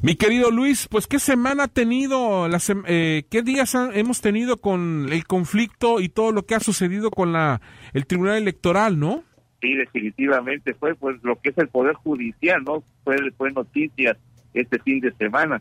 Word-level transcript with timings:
Mi 0.00 0.14
querido 0.14 0.52
Luis, 0.52 0.86
pues 0.88 1.08
qué 1.08 1.18
semana 1.18 1.64
ha 1.64 1.68
tenido, 1.68 2.46
eh, 2.86 3.24
qué 3.28 3.42
días 3.42 3.74
hemos 3.74 4.20
tenido 4.20 4.58
con 4.58 5.08
el 5.10 5.26
conflicto 5.26 5.98
y 5.98 6.08
todo 6.08 6.30
lo 6.30 6.46
que 6.46 6.54
ha 6.54 6.60
sucedido 6.60 7.10
con 7.10 7.32
la 7.32 7.60
el 7.94 8.06
Tribunal 8.06 8.36
Electoral, 8.36 9.00
¿no? 9.00 9.24
Sí, 9.60 9.74
definitivamente 9.74 10.74
fue 10.74 10.94
pues 10.94 11.16
lo 11.24 11.40
que 11.40 11.48
es 11.48 11.58
el 11.58 11.66
Poder 11.66 11.94
Judicial, 11.94 12.62
¿no? 12.62 12.84
Fue, 13.02 13.16
fue 13.36 13.50
noticia 13.50 14.16
este 14.54 14.78
fin 14.78 15.00
de 15.00 15.12
semana, 15.14 15.60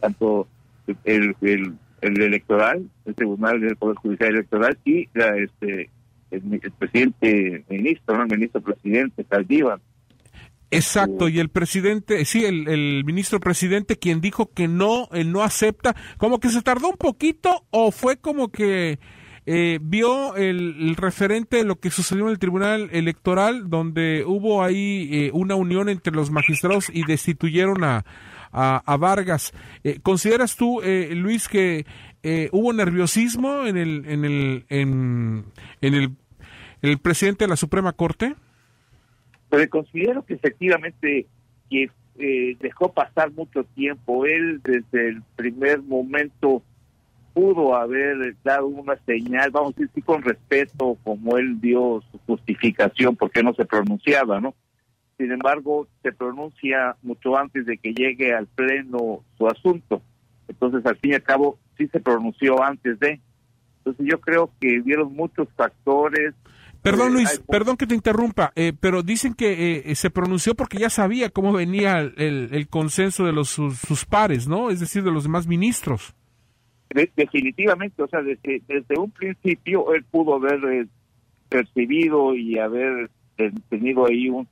tanto 0.00 0.48
el, 1.04 1.36
el, 1.42 1.74
el 2.00 2.22
electoral, 2.22 2.88
el 3.04 3.14
Tribunal 3.14 3.60
del 3.60 3.76
Poder 3.76 3.96
Judicial 3.96 4.30
Electoral 4.30 4.78
y 4.86 5.10
la, 5.12 5.36
este 5.36 5.90
el, 6.30 6.72
presidente 6.78 7.62
ministro. 7.68 8.22
El 8.22 8.28
ministro 8.28 8.62
presidente 8.62 9.26
Saldívar 9.28 9.78
Exacto, 10.74 11.28
y 11.28 11.38
el 11.38 11.48
presidente, 11.48 12.24
sí, 12.24 12.44
el, 12.44 13.04
ministro 13.04 13.40
presidente 13.40 13.96
quien 13.96 14.20
dijo 14.20 14.50
que 14.52 14.68
no, 14.68 15.08
él 15.12 15.32
no 15.32 15.42
acepta, 15.42 15.94
como 16.18 16.40
que 16.40 16.48
se 16.48 16.62
tardó 16.62 16.88
un 16.88 16.96
poquito 16.96 17.64
o 17.70 17.90
fue 17.90 18.16
como 18.16 18.48
que 18.48 18.98
eh, 19.46 19.78
vio 19.82 20.36
el, 20.36 20.96
referente 20.96 21.58
de 21.58 21.64
lo 21.64 21.76
que 21.76 21.90
sucedió 21.90 22.24
en 22.24 22.30
el 22.30 22.38
Tribunal 22.38 22.88
Electoral, 22.92 23.68
donde 23.68 24.24
hubo 24.26 24.62
ahí 24.62 25.08
eh, 25.12 25.30
una 25.32 25.54
unión 25.54 25.88
entre 25.88 26.14
los 26.14 26.30
magistrados 26.30 26.90
y 26.92 27.04
destituyeron 27.04 27.84
a, 27.84 28.04
a, 28.52 28.96
Vargas. 28.96 29.52
Eh, 29.82 30.00
¿Consideras 30.02 30.56
tú, 30.56 30.80
Luis, 31.10 31.48
que 31.48 31.84
hubo 32.52 32.72
nerviosismo 32.72 33.66
en 33.66 33.76
el, 33.76 34.04
en 34.06 34.24
el, 34.24 34.66
en, 34.70 35.44
en 35.82 35.94
el, 35.94 36.16
el 36.80 36.98
presidente 36.98 37.44
de 37.44 37.48
la 37.48 37.56
Suprema 37.56 37.92
Corte? 37.92 38.34
Pero 39.48 39.68
considero 39.68 40.24
que 40.24 40.34
efectivamente 40.34 41.26
que 41.70 41.90
eh, 42.18 42.56
dejó 42.60 42.92
pasar 42.92 43.32
mucho 43.32 43.64
tiempo. 43.64 44.24
Él 44.24 44.60
desde 44.62 45.08
el 45.08 45.22
primer 45.36 45.82
momento 45.82 46.62
pudo 47.32 47.74
haber 47.74 48.36
dado 48.44 48.66
una 48.68 48.96
señal, 49.04 49.50
vamos 49.50 49.74
a 49.76 49.80
decir, 49.80 50.04
con 50.04 50.22
respeto, 50.22 50.96
como 51.02 51.36
él 51.36 51.60
dio 51.60 52.02
su 52.12 52.18
justificación, 52.26 53.16
porque 53.16 53.42
no 53.42 53.52
se 53.54 53.64
pronunciaba, 53.64 54.40
¿no? 54.40 54.54
Sin 55.18 55.32
embargo, 55.32 55.88
se 56.02 56.12
pronuncia 56.12 56.96
mucho 57.02 57.36
antes 57.36 57.66
de 57.66 57.78
que 57.78 57.92
llegue 57.92 58.32
al 58.32 58.46
pleno 58.46 59.24
su 59.36 59.48
asunto. 59.48 60.00
Entonces, 60.46 60.86
al 60.86 60.96
fin 60.96 61.12
y 61.12 61.14
al 61.14 61.22
cabo, 61.22 61.58
sí 61.76 61.88
se 61.88 62.00
pronunció 62.00 62.62
antes 62.62 62.98
de. 63.00 63.20
Entonces, 63.78 64.06
yo 64.08 64.20
creo 64.20 64.50
que 64.60 64.80
vieron 64.80 65.14
muchos 65.14 65.48
factores, 65.56 66.34
Perdón, 66.84 67.14
Luis, 67.14 67.42
perdón 67.48 67.78
que 67.78 67.86
te 67.86 67.94
interrumpa, 67.94 68.52
eh, 68.56 68.74
pero 68.78 69.02
dicen 69.02 69.32
que 69.32 69.80
eh, 69.86 69.94
se 69.94 70.10
pronunció 70.10 70.54
porque 70.54 70.76
ya 70.76 70.90
sabía 70.90 71.30
cómo 71.30 71.50
venía 71.50 71.98
el, 71.98 72.68
consenso 72.68 73.24
de 73.24 73.32
los 73.32 73.48
sus, 73.48 74.04
pares, 74.04 74.46
¿no? 74.46 74.68
Es 74.68 74.80
decir, 74.80 75.02
de 75.02 75.10
los 75.10 75.22
demás 75.22 75.46
ministros. 75.46 76.14
definitivamente, 77.16 78.02
o 78.02 78.06
sea, 78.06 78.20
desde, 78.20 78.60
desde 78.68 78.98
un 78.98 79.10
principio 79.10 79.94
él 79.94 80.04
pudo 80.04 80.34
haber 80.34 80.62
eh, 80.74 80.86
percibido 81.48 82.34
y 82.34 82.58
haber 82.58 83.08
tenido 83.70 84.06
ahí 84.06 84.28
un, 84.28 84.46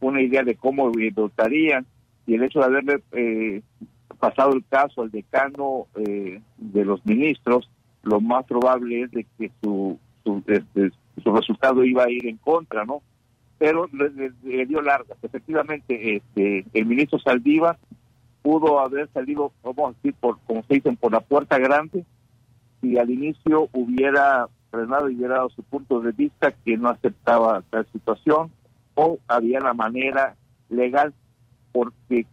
una 0.00 0.20
idea 0.20 0.42
de 0.42 0.56
cómo 0.56 0.90
votarían 1.14 1.86
y 2.26 2.34
el 2.34 2.42
hecho 2.42 2.58
de 2.58 2.64
haberle 2.64 3.62
pasado 4.18 4.54
el 4.54 4.64
caso 4.68 5.02
al 5.02 5.12
decano 5.12 5.86
de 5.94 6.84
los 6.84 7.06
ministros, 7.06 7.70
lo 8.02 8.20
más 8.20 8.44
probable 8.46 9.02
es 9.02 9.12
de 9.12 9.24
que 9.38 9.52
su, 9.62 9.96
su, 10.24 10.42
su 11.22 11.32
resultado 11.32 11.84
iba 11.84 12.04
a 12.04 12.10
ir 12.10 12.26
en 12.26 12.36
contra, 12.38 12.84
¿no? 12.84 13.02
Pero 13.58 13.88
le, 13.92 14.66
dio 14.66 14.82
largas. 14.82 15.16
Efectivamente, 15.22 16.16
este, 16.16 16.64
el 16.72 16.86
ministro 16.86 17.18
Saldívar 17.18 17.78
pudo 18.42 18.80
haber 18.80 19.08
salido, 19.12 19.52
vamos 19.62 19.90
a 19.90 19.96
decir, 19.96 20.14
por, 20.20 20.38
como 20.46 20.62
se 20.64 20.74
dicen, 20.74 20.96
por 20.96 21.12
la 21.12 21.20
puerta 21.20 21.58
grande, 21.58 22.04
si 22.80 22.98
al 22.98 23.10
inicio 23.10 23.68
hubiera 23.72 24.48
frenado 24.70 25.08
y 25.08 25.16
hubiera 25.16 25.36
dado 25.36 25.50
su 25.50 25.62
punto 25.62 26.00
de 26.00 26.12
vista 26.12 26.52
que 26.52 26.76
no 26.76 26.88
aceptaba 26.88 27.62
tal 27.70 27.86
situación, 27.92 28.50
o 28.94 29.18
había 29.28 29.60
la 29.60 29.72
manera 29.72 30.36
legal, 30.68 31.14
porque 31.72 32.26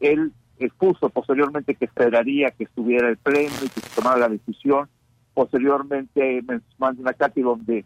él 0.00 0.32
expuso 0.58 1.08
posteriormente 1.10 1.74
que 1.74 1.84
esperaría 1.84 2.50
que 2.50 2.64
estuviera 2.64 3.08
el 3.08 3.16
pleno 3.16 3.54
y 3.62 3.68
que 3.68 3.80
se 3.80 3.94
tomara 3.94 4.18
la 4.18 4.28
decisión. 4.28 4.88
Posteriormente 5.34 6.42
mandó 6.78 7.02
una 7.02 7.12
carta 7.12 7.40
donde 7.40 7.84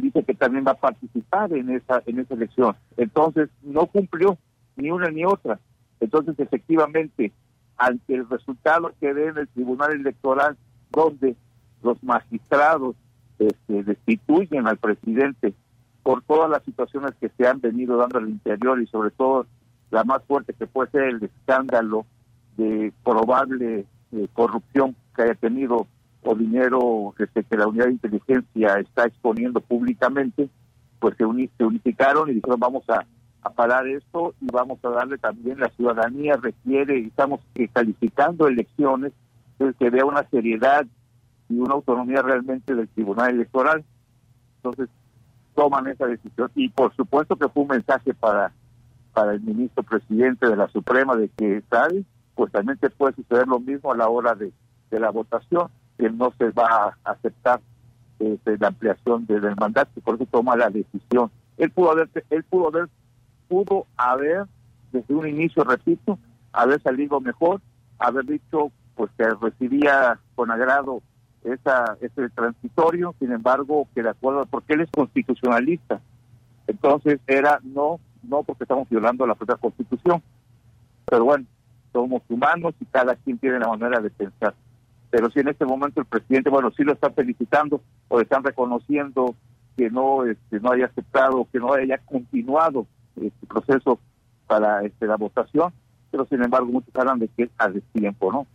dice 0.00 0.22
que 0.24 0.34
también 0.34 0.64
va 0.66 0.72
a 0.72 0.80
participar 0.80 1.52
en 1.52 1.70
esa 1.70 2.02
en 2.06 2.18
esa 2.20 2.34
elección. 2.34 2.76
Entonces, 2.96 3.50
no 3.62 3.86
cumplió 3.86 4.38
ni 4.76 4.90
una 4.90 5.10
ni 5.10 5.24
otra. 5.24 5.58
Entonces, 6.00 6.38
efectivamente, 6.38 7.32
ante 7.76 8.14
el 8.14 8.28
resultado 8.28 8.92
que 9.00 9.14
dé 9.14 9.28
en 9.28 9.38
el 9.38 9.48
Tribunal 9.48 9.92
Electoral, 9.92 10.56
donde 10.90 11.36
los 11.82 12.02
magistrados 12.02 12.96
este, 13.38 13.82
destituyen 13.82 14.66
al 14.66 14.78
presidente 14.78 15.54
por 16.02 16.22
todas 16.22 16.50
las 16.50 16.62
situaciones 16.64 17.12
que 17.20 17.30
se 17.30 17.46
han 17.46 17.60
venido 17.60 17.96
dando 17.96 18.18
al 18.18 18.28
interior 18.28 18.80
y 18.80 18.86
sobre 18.86 19.10
todo 19.10 19.46
la 19.90 20.04
más 20.04 20.22
fuerte 20.24 20.52
que 20.52 20.66
puede 20.66 20.90
ser 20.90 21.02
el 21.04 21.22
escándalo 21.22 22.04
de 22.56 22.92
probable 23.02 23.86
eh, 24.12 24.28
corrupción 24.32 24.94
que 25.14 25.22
haya 25.22 25.34
tenido 25.34 25.86
o 26.24 26.34
dinero 26.34 27.14
este, 27.18 27.44
que 27.44 27.56
la 27.56 27.68
unidad 27.68 27.86
de 27.86 27.92
inteligencia 27.92 28.78
está 28.78 29.04
exponiendo 29.04 29.60
públicamente, 29.60 30.48
pues 30.98 31.16
se, 31.16 31.24
unificaron 31.24 32.30
y 32.30 32.34
dijeron 32.34 32.58
vamos 32.58 32.84
a, 32.88 33.06
parar 33.54 33.86
esto 33.86 34.34
y 34.40 34.46
vamos 34.46 34.78
a 34.82 34.88
darle 34.88 35.18
también 35.18 35.60
la 35.60 35.68
ciudadanía 35.68 36.34
requiere 36.40 36.98
y 36.98 37.08
estamos 37.08 37.40
eh, 37.56 37.68
calificando 37.68 38.48
elecciones 38.48 39.12
que 39.78 39.90
vea 39.90 40.06
una 40.06 40.26
seriedad 40.30 40.86
y 41.50 41.58
una 41.58 41.74
autonomía 41.74 42.22
realmente 42.22 42.74
del 42.74 42.88
Tribunal 42.88 43.34
Electoral. 43.34 43.84
Entonces 44.56 44.88
toman 45.54 45.88
esa 45.88 46.06
decisión 46.06 46.50
y 46.54 46.70
por 46.70 46.96
supuesto 46.96 47.36
que 47.36 47.50
fue 47.50 47.64
un 47.64 47.68
mensaje 47.68 48.14
para 48.14 48.50
para 49.12 49.34
el 49.34 49.42
ministro 49.42 49.82
presidente 49.82 50.48
de 50.48 50.56
la 50.56 50.68
Suprema 50.68 51.14
de 51.14 51.28
que 51.28 51.62
tal 51.68 52.06
pues 52.34 52.50
también 52.50 52.78
te 52.78 52.88
puede 52.88 53.14
suceder 53.14 53.46
lo 53.46 53.60
mismo 53.60 53.92
a 53.92 53.96
la 53.96 54.08
hora 54.08 54.34
de, 54.34 54.52
de 54.90 55.00
la 55.00 55.10
votación 55.10 55.68
que 55.98 56.10
no 56.10 56.32
se 56.38 56.50
va 56.50 56.96
a 57.04 57.12
aceptar 57.12 57.60
este, 58.18 58.58
la 58.58 58.68
ampliación 58.68 59.26
del 59.26 59.54
mandato 59.56 59.90
y 59.96 60.00
por 60.00 60.16
eso 60.16 60.26
toma 60.26 60.56
la 60.56 60.70
decisión. 60.70 61.30
Él 61.56 61.70
pudo 61.70 61.92
haber, 61.92 62.08
él 62.30 62.44
pudo 62.44 62.68
haber, 62.68 62.88
pudo 63.48 63.86
haber 63.96 64.46
desde 64.92 65.14
un 65.14 65.26
inicio, 65.26 65.64
repito, 65.64 66.18
haber 66.52 66.80
salido 66.82 67.20
mejor, 67.20 67.60
haber 67.98 68.24
dicho 68.26 68.70
pues 68.94 69.10
que 69.18 69.24
recibía 69.40 70.20
con 70.36 70.50
agrado 70.50 71.02
esa 71.42 71.96
ese 72.00 72.30
transitorio, 72.30 73.14
sin 73.18 73.32
embargo 73.32 73.88
que 73.94 74.02
de 74.02 74.10
acuerdo 74.10 74.46
porque 74.46 74.74
él 74.74 74.82
es 74.82 74.90
constitucionalista, 74.90 76.00
entonces 76.66 77.20
era 77.26 77.60
no 77.62 77.98
no 78.22 78.42
porque 78.44 78.64
estamos 78.64 78.88
violando 78.88 79.26
la 79.26 79.34
propia 79.34 79.56
constitución, 79.56 80.22
pero 81.04 81.24
bueno 81.24 81.46
somos 81.92 82.22
humanos 82.28 82.74
y 82.80 82.84
cada 82.86 83.14
quien 83.16 83.38
tiene 83.38 83.58
la 83.58 83.68
manera 83.68 84.00
de 84.00 84.10
pensar 84.10 84.54
pero 85.14 85.30
si 85.30 85.38
en 85.38 85.46
este 85.46 85.64
momento 85.64 86.00
el 86.00 86.06
presidente, 86.06 86.50
bueno, 86.50 86.72
sí 86.76 86.82
lo 86.82 86.92
está 86.92 87.08
felicitando 87.08 87.80
o 88.08 88.20
están 88.20 88.42
reconociendo 88.42 89.36
que 89.76 89.88
no 89.88 90.24
este, 90.24 90.58
no 90.58 90.72
haya 90.72 90.86
aceptado, 90.86 91.46
que 91.52 91.60
no 91.60 91.72
haya 91.72 91.98
continuado 91.98 92.88
este 93.14 93.46
proceso 93.46 94.00
para 94.48 94.82
este, 94.82 95.06
la 95.06 95.14
votación, 95.14 95.72
pero 96.10 96.26
sin 96.26 96.42
embargo 96.42 96.66
muchos 96.66 96.92
hablan 96.96 97.20
de 97.20 97.28
que 97.28 97.44
es 97.44 97.50
a 97.58 97.68
destiempo, 97.68 98.32
¿no? 98.32 98.48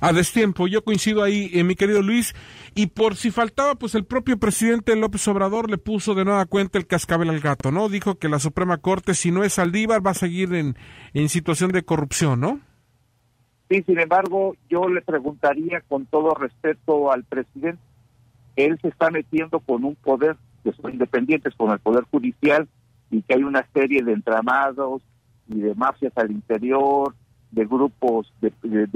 A 0.00 0.12
destiempo, 0.12 0.68
yo 0.68 0.84
coincido 0.84 1.24
ahí, 1.24 1.50
eh, 1.52 1.64
mi 1.64 1.74
querido 1.74 2.02
Luis, 2.02 2.36
y 2.76 2.86
por 2.86 3.16
si 3.16 3.32
faltaba, 3.32 3.74
pues 3.74 3.96
el 3.96 4.04
propio 4.04 4.38
presidente 4.38 4.94
López 4.94 5.26
Obrador 5.26 5.68
le 5.68 5.76
puso 5.76 6.14
de 6.14 6.24
nueva 6.24 6.46
cuenta 6.46 6.78
el 6.78 6.86
cascabel 6.86 7.30
al 7.30 7.40
gato, 7.40 7.72
¿no? 7.72 7.88
Dijo 7.88 8.14
que 8.14 8.28
la 8.28 8.38
Suprema 8.38 8.78
Corte, 8.78 9.14
si 9.14 9.32
no 9.32 9.42
es 9.42 9.54
Saldívar, 9.54 10.06
va 10.06 10.12
a 10.12 10.14
seguir 10.14 10.54
en, 10.54 10.76
en 11.14 11.28
situación 11.28 11.72
de 11.72 11.82
corrupción, 11.82 12.38
¿no? 12.38 12.60
Sí, 13.68 13.82
sin 13.82 13.98
embargo, 13.98 14.56
yo 14.68 14.88
le 14.88 15.02
preguntaría 15.02 15.80
con 15.88 16.06
todo 16.06 16.34
respeto 16.34 17.10
al 17.10 17.24
presidente, 17.24 17.82
él 18.54 18.78
se 18.80 18.88
está 18.88 19.10
metiendo 19.10 19.60
con 19.60 19.84
un 19.84 19.96
poder 19.96 20.36
que 20.62 20.72
son 20.72 20.92
independientes 20.92 21.54
con 21.54 21.70
el 21.70 21.78
poder 21.78 22.04
judicial 22.10 22.68
y 23.10 23.22
que 23.22 23.34
hay 23.34 23.42
una 23.42 23.66
serie 23.72 24.02
de 24.02 24.12
entramados 24.12 25.02
y 25.48 25.60
de 25.60 25.74
mafias 25.74 26.12
al 26.16 26.30
interior, 26.30 27.14
de 27.50 27.64
grupos 27.64 28.32
de, 28.40 28.50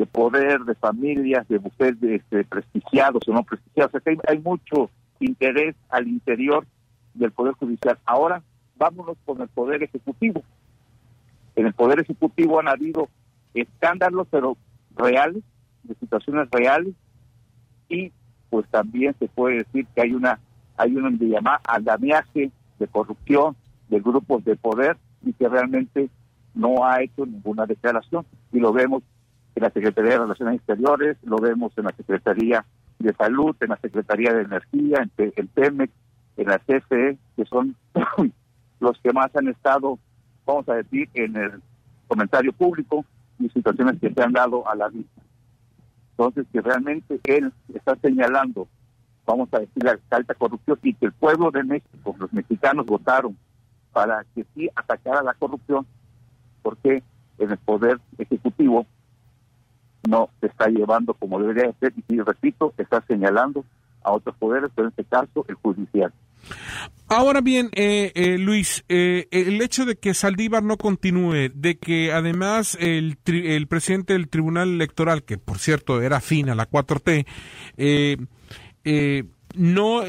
poder, 0.07 0.61
de 0.63 0.75
familias, 0.75 1.47
de 1.49 1.59
mujeres 1.59 1.97
este, 2.03 2.45
prestigiados 2.45 3.23
o 3.29 3.33
no 3.33 3.43
prestigiados. 3.45 3.95
O 3.95 3.99
hay, 4.05 4.19
hay 4.27 4.39
mucho 4.39 4.91
interés 5.21 5.77
al 5.89 6.09
interior 6.09 6.67
del 7.15 7.31
poder 7.31 7.55
judicial. 7.55 7.99
Ahora, 8.05 8.43
vámonos 8.77 9.17
con 9.25 9.41
el 9.41 9.49
poder 9.49 9.83
ejecutivo. 9.83 10.43
En 11.55 11.67
el 11.67 11.73
poder 11.73 12.01
ejecutivo 12.01 12.59
han 12.59 12.69
habido 12.69 13.09
escándalos, 13.55 14.27
pero 14.31 14.57
reales, 14.97 15.43
de 15.83 15.95
situaciones 15.95 16.49
reales, 16.51 16.95
y 17.89 18.13
pues 18.51 18.67
también 18.69 19.15
se 19.19 19.29
puede 19.29 19.59
decir 19.59 19.87
que 19.95 20.03
hay 20.03 20.13
una 20.13 20.39
hay 20.77 20.97
un 20.97 21.19
llama 21.19 21.61
andamiaje 21.65 22.51
de 22.79 22.89
corrupción 22.89 23.55
de 23.91 24.01
grupos 24.01 24.43
de 24.45 24.57
poder 24.57 24.97
y 25.23 25.33
que 25.35 25.47
realmente 25.49 26.09
no 26.55 26.87
ha 26.87 27.03
hecho 27.03 27.27
ninguna 27.27 27.67
declaración. 27.67 28.25
Y 28.53 28.61
lo 28.61 28.73
vemos 28.73 29.03
en 29.55 29.63
la 29.63 29.71
Secretaría 29.71 30.13
de 30.13 30.19
Relaciones 30.21 30.57
Exteriores, 30.57 31.19
lo 31.23 31.37
vemos 31.37 31.73
en 31.77 31.85
la 31.85 31.93
Secretaría 31.93 32.65
de 32.99 33.13
Salud, 33.15 33.55
en 33.61 33.69
la 33.69 33.77
Secretaría 33.77 34.33
de 34.33 34.43
Energía, 34.43 35.07
en, 35.19 35.33
el 35.37 35.49
TEMEC, 35.49 35.91
en 36.39 36.47
la 36.47 36.59
CFE, 36.59 37.19
que 37.37 37.45
son 37.45 37.77
los 38.81 38.99
que 39.01 39.13
más 39.13 39.35
han 39.37 39.49
estado, 39.49 39.99
vamos 40.47 40.69
a 40.69 40.75
decir, 40.75 41.09
en 41.15 41.37
el 41.37 41.63
comentario 42.09 42.53
público 42.53 43.05
y 43.41 43.49
situaciones 43.49 43.99
que 44.01 44.13
se 44.13 44.23
han 44.23 44.33
dado 44.33 44.69
a 44.69 44.75
la 44.75 44.89
vista. 44.89 45.23
Entonces, 46.13 46.47
que 46.53 46.61
realmente 46.61 47.19
él 47.25 47.53
está 47.75 47.97
señalando, 47.97 48.69
vamos 49.27 49.49
a 49.53 49.61
decir, 49.61 49.83
la 49.83 49.99
alta 50.11 50.35
corrupción 50.35 50.79
y 50.83 50.95
que 50.95 51.07
el 51.07 51.13
pueblo 51.13 51.51
de 51.51 51.65
México, 51.65 52.15
los 52.19 52.33
mexicanos 52.33 52.87
votaron 52.87 53.37
para 53.93 54.25
que 54.35 54.45
sí 54.55 54.69
atacara 54.75 55.23
la 55.23 55.35
corrupción, 55.35 55.87
porque 56.63 57.03
en 57.39 57.51
el 57.51 57.59
poder 57.59 57.99
ejecutivo 58.19 58.87
no 60.09 60.29
se 60.41 60.47
está 60.47 60.69
llevando 60.69 61.15
como 61.15 61.41
debería 61.41 61.73
ser 61.81 61.95
y, 62.09 62.21
repito, 62.21 62.75
está 62.77 63.01
señalando 63.03 63.65
a 64.03 64.13
otros 64.13 64.37
poderes, 64.37 64.71
pero 64.75 64.89
en 64.89 64.91
este 64.97 65.05
caso 65.05 65.45
el 65.49 65.55
judicial. 65.57 66.13
Ahora 67.13 67.41
bien, 67.41 67.71
eh, 67.73 68.13
eh, 68.15 68.39
Luis, 68.39 68.85
eh, 68.89 69.27
el 69.33 69.61
hecho 69.63 69.85
de 69.85 69.97
que 69.97 70.15
Saldívar 70.15 70.63
no 70.63 70.77
continúe, 70.77 71.51
de 71.53 71.77
que 71.77 72.13
además 72.13 72.79
el, 72.81 73.19
el 73.27 73.67
presidente 73.67 74.13
del 74.13 74.29
Tribunal 74.29 74.69
Electoral, 74.69 75.25
que 75.25 75.37
por 75.37 75.59
cierto 75.59 76.01
era 76.03 76.21
fin 76.21 76.51
a 76.51 76.55
la 76.55 76.71
4T, 76.71 77.27
no 79.57 80.05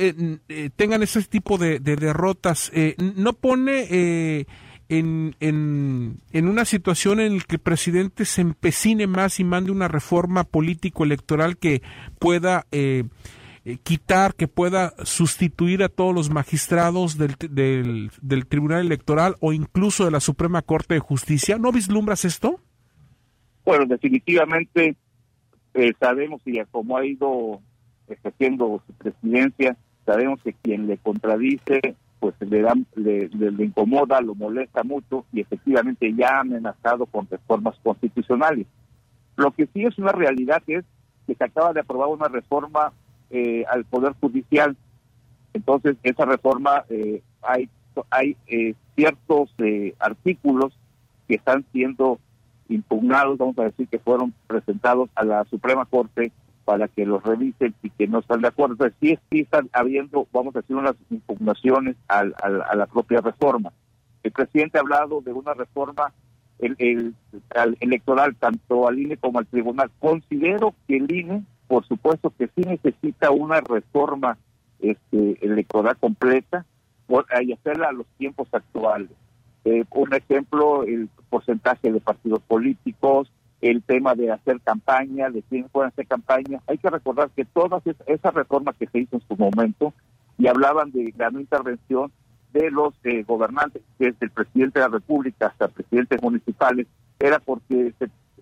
tengan 0.76 1.02
ese 1.02 1.24
tipo 1.24 1.58
de, 1.58 1.80
de 1.80 1.96
derrotas, 1.96 2.72
no 3.16 3.34
pone 3.34 4.46
en, 4.92 5.36
en, 5.40 6.48
una 6.48 6.66
situación 6.66 7.20
en 7.20 7.38
la 7.38 7.44
que 7.44 7.56
el 7.56 7.62
presidente 7.62 8.26
se 8.26 8.42
empecine 8.42 9.08
más 9.08 9.40
y 9.40 9.44
mande 9.44 9.72
una 9.72 9.88
reforma 9.88 10.44
político-electoral 10.44 11.58
que 11.58 11.82
pueda 12.20 12.68
eh, 12.72 13.06
eh, 13.64 13.78
quitar, 13.78 14.34
que 14.34 14.48
pueda 14.48 14.94
sustituir 15.04 15.84
a 15.84 15.90
todos 15.90 16.16
los 16.16 16.30
magistrados 16.30 17.18
del, 17.18 17.36
del, 18.22 18.48
Tribunal 18.48 18.86
Electoral 18.86 19.36
o 19.40 19.54
incluso 19.54 20.06
de 20.06 20.12
la 20.12 20.20
Suprema 20.20 20.62
Corte 20.62 20.96
de 20.96 21.00
Justicia. 21.00 21.58
¿No 21.58 21.72
vislumbras 21.72 22.26
esto? 22.26 22.60
Bueno, 23.64 23.86
definitivamente 23.86 24.96
eh, 25.74 25.94
sabemos 26.00 26.42
y 26.46 26.60
como 26.72 26.98
ha 26.98 27.06
ido 27.06 27.62
ejerciendo 28.08 28.82
su 28.88 28.94
presidencia, 28.94 29.78
sabemos 30.06 30.42
que 30.44 30.54
quien 30.54 30.88
le 30.88 30.98
contradice 30.98 31.96
pues 32.20 32.36
le, 32.40 32.62
da, 32.62 32.74
le, 32.96 33.30
incomoda, 33.64 34.22
lo 34.22 34.36
molesta 34.36 34.84
mucho 34.84 35.26
y 35.34 35.42
efectivamente 35.42 36.14
ya 36.14 36.38
ha 36.38 36.40
amenazado 36.42 37.08
con 37.08 37.28
reformas 37.28 37.76
constitucionales. 37.82 38.68
Lo 39.38 39.52
que 39.52 39.68
sí 39.74 39.84
es 39.86 39.98
una 39.98 40.12
realidad 40.12 40.62
es 40.68 40.86
que 41.26 41.34
se 41.34 41.44
acaba 41.44 41.74
de 41.74 41.80
aprobar 41.80 42.10
una 42.10 42.28
reforma 42.28 42.94
eh, 43.32 43.66
al 43.70 43.86
Poder 43.86 44.14
Judicial. 44.20 44.76
Entonces, 45.54 45.98
esa 46.04 46.26
reforma, 46.26 46.86
eh, 46.90 47.22
hay, 47.42 47.70
hay 48.10 48.38
eh, 48.48 48.76
ciertos 48.96 49.54
artículos 50.00 50.74
que 51.28 51.36
están 51.36 51.66
siendo 51.72 52.20
impugnados, 52.70 53.38
vamos 53.38 53.58
a 53.60 53.64
decir 53.64 53.88
que 53.88 54.00
fueron 54.00 54.34
presentados 54.48 55.10
a 55.16 55.26
la 55.26 55.44
Suprema 55.46 55.86
Corte 55.86 56.32
para 56.64 56.88
que 56.88 57.06
los 57.06 57.22
revisen 57.24 57.74
y 57.84 57.90
que 57.90 58.08
no 58.08 58.20
están 58.20 58.42
de 58.42 58.48
acuerdo. 58.48 58.74
Entonces, 58.74 58.98
sí, 59.02 59.20
sí 59.30 59.42
están 59.42 59.70
habiendo, 59.74 60.28
vamos 60.32 60.56
a 60.56 60.60
decir, 60.60 60.76
unas 60.76 60.96
impugnaciones 61.10 61.96
al, 62.08 62.34
a 62.42 62.76
la 62.76 62.86
propia 62.86 63.20
reforma. 63.20 63.74
El 64.24 64.32
presidente 64.32 64.78
ha 64.78 64.82
hablado 64.82 65.22
de 65.22 65.34
una 65.34 65.54
reforma 65.54 66.14
el, 66.62 67.16
electoral, 67.80 68.36
tanto 68.36 68.88
al 68.88 69.00
INE 69.00 69.18
como 69.18 69.40
al 69.40 69.48
tribunal. 69.48 69.90
Considero 70.00 70.76
que 70.88 70.98
el 70.98 71.12
INE, 71.12 71.44
por 71.72 71.88
supuesto, 71.88 72.34
que 72.38 72.48
sí 72.48 72.64
necesita 72.68 73.32
una 73.32 73.62
reforma 73.62 74.38
este, 74.82 75.38
electoral 75.40 75.96
completa 75.96 76.66
por, 77.08 77.26
y 77.42 77.54
hacerla 77.54 77.88
a 77.88 77.94
los 77.94 78.06
tiempos 78.18 78.50
actuales. 78.52 79.10
Eh, 79.64 79.86
un 79.92 80.14
ejemplo, 80.14 80.84
el 80.84 81.08
porcentaje 81.30 81.90
de 81.90 82.02
partidos 82.02 82.42
políticos, 82.42 83.32
el 83.62 83.82
tema 83.84 84.16
de 84.16 84.32
hacer 84.32 84.60
campaña, 84.60 85.30
de 85.30 85.44
quién 85.44 85.70
puede 85.70 85.88
hacer 85.88 86.08
campaña. 86.08 86.60
Hay 86.68 86.78
que 86.78 86.90
recordar 86.90 87.30
que 87.30 87.46
todas 87.46 87.82
esas 88.06 88.34
reformas 88.34 88.76
que 88.76 88.88
se 88.88 89.00
hizo 89.00 89.16
en 89.16 89.24
su 89.26 89.38
momento 89.38 89.94
y 90.38 90.48
hablaban 90.48 90.92
de 90.92 91.14
la 91.18 91.30
no 91.30 91.40
intervención 91.40 92.12
de 92.52 92.70
los 92.70 92.94
eh, 93.06 93.24
gobernantes, 93.24 93.82
desde 93.98 94.18
el 94.20 94.32
presidente 94.32 94.80
de 94.80 94.88
la 94.88 94.92
República 94.92 95.48
hasta 95.48 95.70
presidentes 95.70 96.22
municipales, 96.22 96.86
era 97.18 97.40
porque 97.40 97.94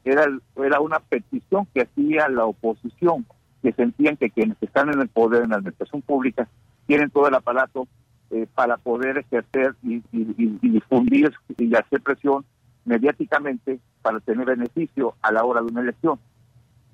era, 0.04 0.26
era 0.58 0.80
una 0.80 1.00
petición 1.00 1.68
que 1.74 1.82
hacía 1.82 2.30
la 2.30 2.46
oposición, 2.46 3.26
que 3.62 3.74
sentían 3.74 4.18
que 4.18 4.30
quienes 4.30 4.58
están 4.62 4.90
en 4.90 5.02
el 5.02 5.10
poder 5.10 5.44
en 5.44 5.50
la 5.50 5.58
administración 5.58 6.02
pública 6.02 6.48
tienen 6.88 7.10
todo 7.10 7.28
el 7.28 7.36
aparato 7.36 7.88
eh, 8.32 8.48
para 8.56 8.78
poder 8.78 9.18
ejercer 9.18 9.76
y 9.84 10.02
difundir 10.12 11.34
y 11.58 11.76
hacer 11.76 12.02
presión 12.02 12.46
mediáticamente 12.86 13.80
para 14.02 14.20
tener 14.20 14.46
beneficio 14.46 15.16
a 15.22 15.32
la 15.32 15.44
hora 15.44 15.62
de 15.62 15.68
una 15.68 15.82
elección. 15.82 16.20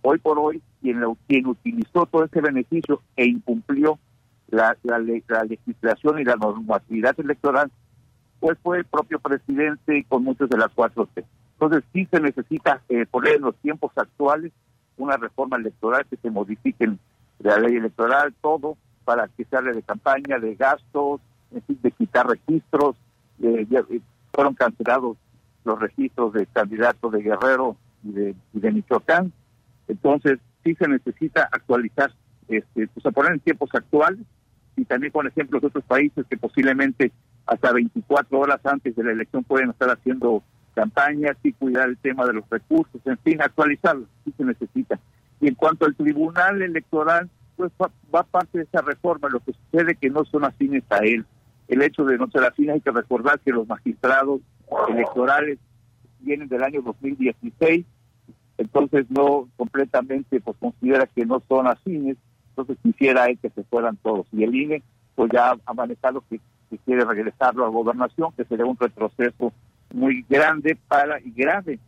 Hoy 0.02 0.19
por 0.19 0.38
hoy, 0.38 0.62
quien, 0.81 1.02
quien 1.28 1.48
utilizó 1.48 2.06
todo 2.06 2.25
ese 2.25 2.42
beneficio 2.42 3.02
e 3.16 3.25
incumplió 3.25 3.98
la, 4.50 4.78
la, 4.84 5.00
legislación 5.00 6.19
y 6.19 6.24
la 6.24 6.36
normatividad 6.36 7.19
electoral, 7.19 7.72
pues 8.40 8.57
fue 8.62 8.80
el 8.80 8.86
propio 8.86 9.19
presidente 9.19 10.06
con 10.07 10.24
muchos 10.24 10.50
de 10.50 10.57
las 10.57 10.72
cuatro 10.74 11.07
T. 11.13 11.24
Entonces 11.56 11.84
sí 11.94 12.07
se 12.12 12.19
necesita 12.19 12.81
eh, 12.90 13.06
poner 13.06 13.36
en 13.36 13.44
los 13.44 13.56
tiempos 13.57 13.92
actuales 13.96 14.52
una 14.98 15.18
reforma 15.18 15.57
electoral 15.57 16.06
que 16.10 16.18
se 16.18 16.30
modifiquen 16.30 17.00
la 17.40 17.57
ley 17.60 17.75
electoral, 17.75 18.34
todo 18.42 18.78
para 19.04 19.28
que 19.28 19.46
se 19.46 19.56
hable 19.56 19.74
de 19.74 19.84
campaña, 19.84 20.40
de 20.40 20.56
gastos, 20.56 21.22
de 21.52 21.92
quitar 21.92 22.28
registros. 22.28 22.96
Eh, 23.42 23.68
fueron 24.34 24.54
cancelados 24.54 25.18
los 25.63 25.80
registros 25.80 26.34
de 26.34 26.46
candidatos 26.48 27.12
de 27.12 27.22
Guerrero 27.22 27.78
y 28.04 28.12
de, 28.12 28.36
de 28.54 28.72
Michoacán. 28.72 29.31
Entonces, 29.88 30.40
sí 30.63 30.75
se 30.75 30.88
necesita 30.88 31.48
actualizar, 31.52 32.12
este, 32.48 32.88
pues 32.88 33.06
a 33.06 33.12
poner 33.12 33.34
en 33.34 33.40
tiempos 33.40 33.69
actuales 33.74 34.19
y 34.75 34.86
también 34.86 35.12
con 35.12 35.28
ejemplos 35.28 35.62
de 35.62 35.68
otros 35.68 35.86
países 35.86 36.25
que 36.30 36.38
posiblemente 36.38 37.12
hasta 37.46 37.72
24 37.72 38.40
horas 38.40 38.60
antes 38.66 38.96
de 38.96 39.04
la 39.04 39.12
elección 39.12 39.44
pueden 39.44 39.69
estar 39.69 39.90
haciendo 39.90 40.44
campañas 40.75 41.38
y 41.42 41.54
cuidar 41.54 41.89
el 41.89 41.98
tema 41.98 42.25
de 42.25 42.33
los 42.33 42.50
recursos, 42.50 43.01
en 43.06 43.18
fin, 43.19 43.42
actualizarlo, 43.42 44.06
sí 44.24 44.33
se 44.38 44.44
necesita. 44.44 45.00
Y 45.42 45.47
en 45.47 45.56
cuanto 45.56 45.85
al 45.85 45.95
tribunal 45.95 46.61
electoral, 46.61 47.30
pues 47.56 47.71
va, 47.80 48.23
parte 48.23 48.59
de 48.59 48.64
esa 48.66 48.81
reforma, 48.81 49.30
lo 49.30 49.40
que 49.40 49.54
sucede 49.54 49.95
que 49.95 50.09
no 50.09 50.26
son 50.26 50.44
afines 50.44 50.83
a 50.90 50.97
él. 50.97 51.26
El 51.68 51.81
hecho 51.81 52.04
de 52.04 52.18
no 52.18 52.30
ser 52.30 52.44
afines 52.44 52.76
hay 52.76 52.81
que 52.81 52.92
recordar 52.92 53.40
que 53.40 53.52
los 53.52 53.68
magistrados 53.68 54.42
electorales 54.90 55.57
vienen 56.19 56.47
del 56.47 56.64
año 56.64 56.81
2016, 56.81 57.85
entonces 58.57 59.06
no 59.09 59.47
completamente 59.56 60.40
pues 60.42 60.57
considera 60.57 61.07
que 61.07 61.26
no 61.26 61.42
son 61.47 61.68
afines, 61.68 62.18
entonces 62.49 62.78
quisiera 62.83 63.26
él 63.26 63.38
que 63.42 63.49
se 63.49 63.64
fueran 63.64 63.97
todos. 63.97 64.28
Y 64.31 64.44
el 64.44 64.56
INE 64.56 64.83
pues 65.16 65.31
ya 65.31 65.56
ha 65.66 65.73
manejado 65.73 66.23
que, 66.30 66.40
quiere 66.83 67.06
regresarlo 67.06 67.66
a 67.66 67.69
gobernación, 67.69 68.33
que 68.33 68.44
sería 68.44 68.66
un 68.66 68.78
retroceso 68.78 69.54
muy 69.95 70.25
grande 70.30 70.78
para 70.87 71.19
y 71.19 71.31
grave 71.31 71.80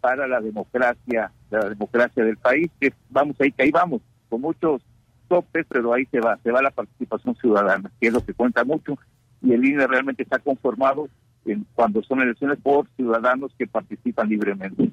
para 0.00 0.28
la 0.28 0.40
democracia, 0.40 1.32
la 1.50 1.68
democracia 1.70 2.22
del 2.22 2.36
país, 2.36 2.70
que 2.78 2.92
vamos 3.10 3.34
ahí 3.40 3.50
que 3.50 3.64
ahí 3.64 3.70
vamos, 3.70 4.02
con 4.28 4.42
muchos 4.42 4.82
topes, 5.26 5.66
pero 5.68 5.92
ahí 5.92 6.06
se 6.12 6.20
va, 6.20 6.38
se 6.44 6.52
va 6.52 6.62
la 6.62 6.70
participación 6.70 7.34
ciudadana, 7.36 7.90
que 8.00 8.08
es 8.08 8.12
lo 8.12 8.24
que 8.24 8.34
cuenta 8.34 8.62
mucho, 8.62 8.98
y 9.42 9.52
el 9.52 9.64
INE 9.64 9.86
realmente 9.86 10.22
está 10.22 10.38
conformado 10.38 11.08
cuando 11.74 12.02
son 12.02 12.20
elecciones 12.20 12.58
por 12.60 12.88
ciudadanos 12.96 13.52
que 13.56 13.66
participan 13.66 14.28
libremente. 14.28 14.90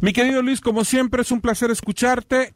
Mi 0.00 0.12
querido 0.12 0.42
Luis, 0.42 0.60
como 0.60 0.84
siempre 0.84 1.22
es 1.22 1.32
un 1.32 1.40
placer 1.40 1.70
escucharte 1.70 2.54